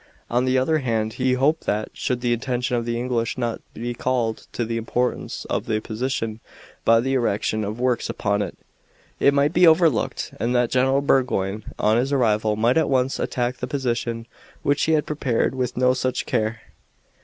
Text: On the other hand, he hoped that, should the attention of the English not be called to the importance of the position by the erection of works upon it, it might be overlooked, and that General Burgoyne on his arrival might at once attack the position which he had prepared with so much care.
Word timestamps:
On 0.31 0.45
the 0.45 0.57
other 0.57 0.79
hand, 0.79 1.13
he 1.21 1.33
hoped 1.33 1.67
that, 1.67 1.91
should 1.93 2.21
the 2.21 2.33
attention 2.33 2.75
of 2.75 2.85
the 2.85 2.97
English 2.97 3.37
not 3.37 3.61
be 3.75 3.93
called 3.93 4.47
to 4.51 4.65
the 4.65 4.75
importance 4.77 5.45
of 5.45 5.67
the 5.67 5.79
position 5.79 6.39
by 6.83 6.99
the 6.99 7.13
erection 7.13 7.63
of 7.63 7.79
works 7.79 8.09
upon 8.09 8.41
it, 8.41 8.57
it 9.19 9.31
might 9.31 9.53
be 9.53 9.67
overlooked, 9.67 10.33
and 10.39 10.55
that 10.55 10.71
General 10.71 11.01
Burgoyne 11.01 11.65
on 11.77 11.97
his 11.97 12.11
arrival 12.11 12.55
might 12.55 12.77
at 12.77 12.89
once 12.89 13.19
attack 13.19 13.57
the 13.57 13.67
position 13.67 14.25
which 14.63 14.85
he 14.85 14.93
had 14.93 15.05
prepared 15.05 15.53
with 15.53 15.73
so 15.79 16.07
much 16.07 16.25
care. 16.25 16.61